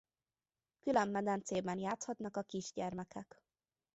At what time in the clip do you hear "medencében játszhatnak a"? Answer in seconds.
1.09-2.41